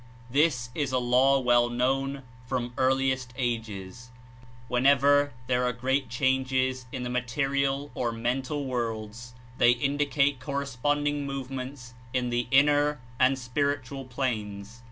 This 0.31 0.71
Is 0.73 0.91
a 0.91 0.97
law 0.97 1.37
well 1.39 1.69
known 1.69 2.23
from 2.47 2.73
earliest 2.75 3.33
ages. 3.37 4.09
Whenever 4.67 5.31
there 5.45 5.63
are 5.63 5.73
great 5.73 6.09
changes 6.09 6.87
in 6.91 7.03
the 7.03 7.09
material 7.11 7.91
or 7.93 8.11
mental 8.11 8.65
worlds, 8.65 9.35
they 9.59 9.73
Indicate 9.73 10.39
corresponding 10.39 11.27
movements 11.27 11.93
in 12.13 12.31
the 12.31 12.47
Inner 12.49 12.99
and 13.19 13.37
spiritual 13.37 14.05
planes. 14.05 14.79